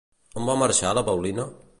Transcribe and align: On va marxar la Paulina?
On 0.39 0.47
va 0.49 0.55
marxar 0.61 0.93
la 0.99 1.03
Paulina? 1.11 1.47